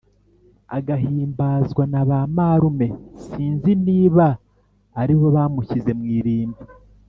Agahimbazwa 0.77 1.83
na 1.93 2.01
ba 2.09 2.19
marume 2.35 2.87
sinzi 3.25 3.71
niba 3.85 4.27
ari 5.01 5.13
bo 5.19 5.27
bamushyize 5.35 5.91
mw'irimbi 5.99 6.61